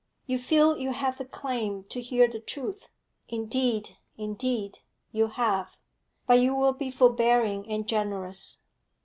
You 0.25 0.39
feel 0.39 0.79
you 0.79 0.93
have 0.93 1.19
a 1.19 1.25
claim 1.25 1.83
to 1.89 2.01
hear 2.01 2.27
the 2.27 2.39
truth; 2.39 2.89
indeed, 3.29 3.97
indeed, 4.17 4.79
you 5.11 5.27
have; 5.27 5.77
but 6.25 6.39
you 6.39 6.55
will 6.55 6.73
be 6.73 6.89
forbearing 6.89 7.69
and 7.69 7.87
generous. 7.87 8.61